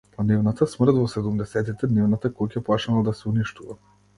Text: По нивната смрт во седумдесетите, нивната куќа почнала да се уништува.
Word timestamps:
По 0.19 0.23
нивната 0.27 0.67
смрт 0.69 0.95
во 0.99 1.03
седумдесетите, 1.11 1.91
нивната 1.99 2.33
куќа 2.41 2.65
почнала 2.71 3.07
да 3.11 3.17
се 3.21 3.29
уништува. 3.35 3.79